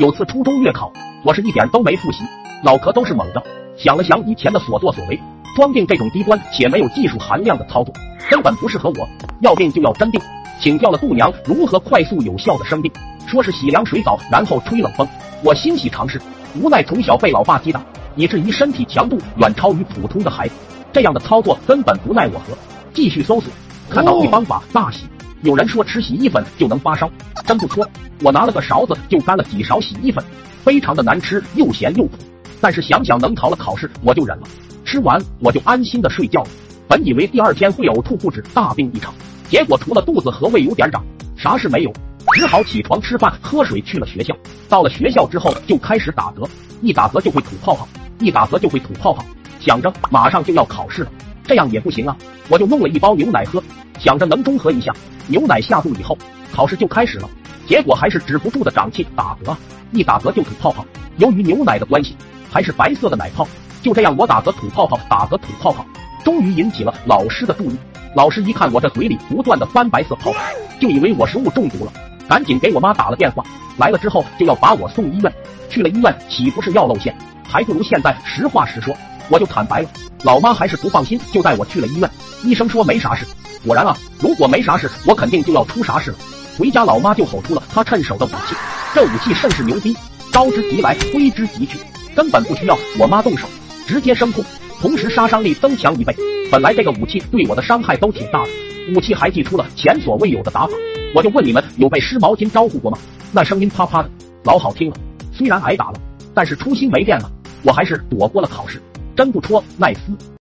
[0.00, 0.92] 有次初中月考，
[1.22, 2.24] 我是一点都没复习，
[2.64, 3.40] 脑壳都是懵的。
[3.76, 5.16] 想了想以前的所作所为，
[5.54, 7.94] 装订这种低端且没有技术含量的操作，
[8.28, 9.08] 根本不适合我。
[9.40, 10.20] 要病就要真病，
[10.60, 12.90] 请教了度娘如何快速有效的生病，
[13.28, 15.06] 说是洗凉水澡，然后吹冷风。
[15.44, 16.20] 我欣喜尝试，
[16.60, 17.80] 无奈从小被老爸击打，
[18.16, 20.54] 以至于身体强度远超于普通的孩子，
[20.92, 22.46] 这样的操作根本不奈我何。
[22.92, 23.48] 继续搜索，
[23.88, 25.04] 看到一方法大喜。
[25.42, 27.08] 有人说吃洗衣粉就能发烧，
[27.46, 27.88] 真不错。
[28.24, 30.24] 我拿了个勺子就干了几勺洗衣粉，
[30.64, 32.12] 非常的难吃，又咸又苦。
[32.58, 34.44] 但是想想能逃了考试，我就忍了。
[34.82, 36.48] 吃完我就安心的睡觉了。
[36.88, 39.12] 本以为第二天会呕吐不止，大病一场，
[39.50, 41.04] 结果除了肚子和胃有点涨，
[41.36, 41.92] 啥事没有。
[42.32, 44.34] 只好起床吃饭喝水去了学校。
[44.70, 46.48] 到了学校之后就开始打嗝，
[46.80, 47.86] 一打嗝就会吐泡泡，
[48.20, 49.22] 一打嗝就会吐泡泡。
[49.60, 51.10] 想着马上就要考试了，
[51.46, 52.16] 这样也不行啊，
[52.48, 53.62] 我就弄了一包牛奶喝，
[53.98, 54.90] 想着能中和一下。
[55.26, 56.16] 牛奶下肚以后，
[56.50, 57.28] 考试就开始了。
[57.66, 59.56] 结果还是止不住的胀气打嗝，
[59.92, 60.84] 一打嗝就吐泡泡。
[61.16, 62.16] 由于牛奶的关系，
[62.50, 63.46] 还是白色的奶泡。
[63.82, 65.84] 就这样，我打嗝吐泡泡，打嗝吐泡泡，
[66.24, 67.76] 终于引起了老师的注意。
[68.14, 70.38] 老师一看我这嘴里不断的翻白色泡泡，
[70.80, 71.92] 就以为我食物中毒了，
[72.28, 73.44] 赶紧给我妈打了电话。
[73.76, 75.32] 来了之后就要把我送医院。
[75.68, 77.16] 去了医院岂不是要露馅？
[77.48, 78.94] 还不如现在实话实说。
[79.28, 79.88] 我就坦白了，
[80.22, 82.08] 老妈还是不放心，就带我去了医院。
[82.42, 83.26] 医生说没啥事。
[83.66, 86.16] 果然啊，如果没啥事，我肯定就要出啥事了。
[86.58, 88.54] 回家，老妈就吼出了她趁手的武器，
[88.94, 89.96] 这武器甚是牛逼，
[90.32, 91.78] 招之即来，挥之即去，
[92.14, 93.46] 根本不需要我妈动手，
[93.86, 94.44] 直接声控，
[94.80, 96.14] 同时杀伤力增强一倍。
[96.50, 98.50] 本来这个武器对我的伤害都挺大的，
[98.94, 100.72] 武器还祭出了前所未有的打法。
[101.14, 102.98] 我就问你们，有被湿毛巾招呼过吗？
[103.32, 104.10] 那声音啪啪的，
[104.44, 104.96] 老好听了。
[105.32, 105.94] 虽然挨打了，
[106.32, 107.30] 但是初心没变啊，
[107.62, 108.80] 我还是躲过了考试。
[109.16, 110.33] 真不戳，奈斯。